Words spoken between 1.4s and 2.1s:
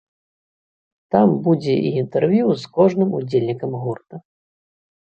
будзе і